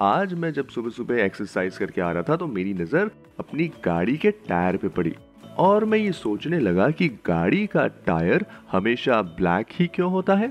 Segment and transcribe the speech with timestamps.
[0.00, 4.16] आज मैं जब सुबह सुबह एक्सरसाइज करके आ रहा था तो मेरी नज़र अपनी गाड़ी
[4.16, 5.14] के टायर पे पड़ी।
[5.58, 10.48] और मैं ये सोचने लगा कि गाड़ी का टायर हमेशा ब्लैक ही क्यों होता है?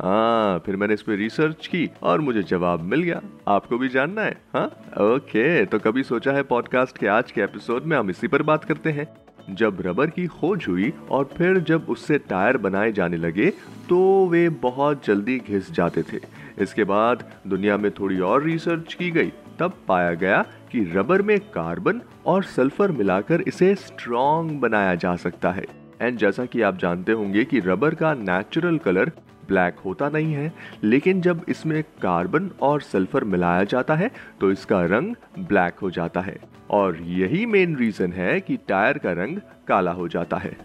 [0.00, 4.22] हाँ फिर मैंने इस पे रिसर्च की और मुझे जवाब मिल गया। आपको भी जानना
[4.22, 4.66] है हाँ?
[5.00, 8.64] ओके तो कभी सोचा है पॉडकास्ट के आज के एपिसोड में हम इसी पर बात
[8.64, 9.06] करते हैं?
[9.50, 13.50] जब रबर की खोज हुई और फिर जब उससे टायर बनाए जाने लगे
[13.88, 16.20] तो वे बहुत जल्दी घिस जाते थे।
[16.58, 21.38] इसके बाद दुनिया में थोड़ी और रिसर्च की गई। तब पाया गया कि रबर में
[21.40, 25.64] कार्बन और सल्फ़र मिलाकर इसे स्ट्रॉन्ग बनाया जा सकता है।
[26.00, 29.10] एंड जैसा कि आप जानते होंगे कि रबर का नेचुरल कलर
[29.48, 30.52] ब्लैक होता नहीं है,
[30.84, 34.10] लेकिन जब इसमें कार्बन और सल्फ़र मिलाया जाता है
[34.40, 36.36] तो इसका रंग ब्लैक हो जाता है।
[36.70, 39.38] और यही मेन रीजन है कि टायर का रंग
[39.68, 40.56] काला हो जाता है।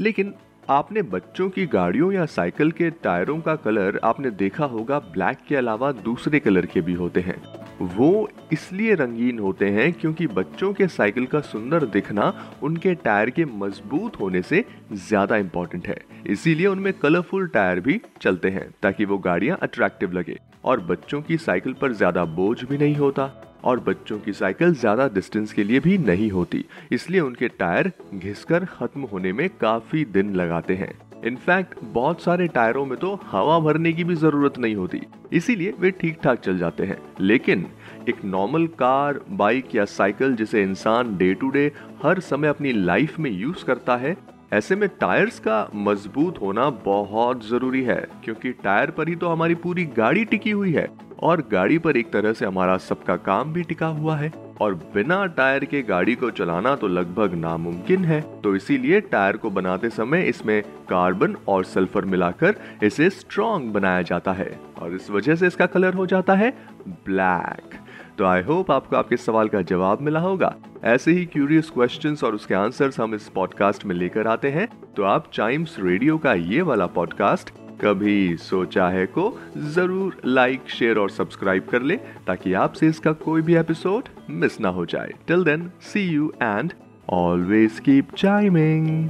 [0.00, 0.34] लेकिन
[0.70, 5.56] आपने बच्चों की गाड़ियों या साइकिल के टायरों का कलर आपने देखा होगा, ब्लैक के
[5.56, 7.42] अलावा दूसरे कलर के भी होते हैं।
[7.80, 13.44] वो इसलिए रंगीन होते हैं क्योंकि बच्चों के साइकिल का सुंदर दिखना उनके टायर के
[13.44, 15.96] मज़बूत होने से ज़्यादा इंपॉर्टेंट है।
[16.26, 21.36] इसीलिए उनमें कलरफुल टायर भी चलते हैं, ताकि वो गाड़ियाँ अट्रैक्टिव लगे। और बच्चों की
[21.38, 23.30] साइकिल पर ज़्यादा बोझ भी नहीं होता,
[23.64, 28.64] और बच्चों की साइकिल ज़्यादा डिस्टेंस के लिए भी नहीं होती। इसलिए उनके टायर घिसकर
[28.64, 30.92] खत्म होने में काफ़ी दिन लगाते हैं।
[31.26, 35.00] इनफैक्ट, बहुत सारे टायरों में तो हवा भरने की भी ज़रूरत नहीं होती।
[35.32, 37.66] इसीलिए वे ठीक ठाक चल जाते हैं। लेकिन,
[38.08, 43.18] एक नॉर्मल कार बाइक या साइकिल जिसे इंसान डे टू डे हर समय अपनी लाइफ
[43.18, 44.16] में यूज़ करता है,
[44.52, 49.54] ऐसे में टायर्स का मज़बूत होना बहुत ज़रूरी है, क्योंकि टायर पर ही तो हमारी
[49.54, 50.88] पूरी गाड़ी टिकी हुई है
[51.20, 55.24] और गाड़ी पर एक तरह से हमारा सबका काम भी टिका हुआ है। और बिना
[55.26, 60.22] टायर के गाड़ी को चलाना तो लगभग नामुमकिन है। तो इसीलिए टायर को बनाते समय
[60.22, 65.66] इसमें कार्बन और सल्फ़र मिलाकर इसे स्ट्रॉन्ग बनाया जाता है। और इस वजह से इसका
[65.66, 66.50] कलर हो जाता है
[66.88, 67.78] ब्लैक
[68.18, 72.34] तो आई होप आपको आपके सवाल का जवाब मिला होगा। ऐसे ही क्यूरियस क्वेश्चंस और
[72.34, 76.62] उसके आंसर्स हम इस पॉडकास्ट में लेकर आते हैं। तो आप चाइम्स रेडियो का ये
[76.62, 77.50] वाला पॉडकास्ट
[77.80, 83.42] कभी सोचा है को, ज़रूर लाइक शेयर और सब्सक्राइब कर ले, ताकि आपसे इसका कोई
[83.42, 86.72] भी एपिसोड मिस ना हो जाए। Till then see you and
[87.10, 89.08] always keep chiming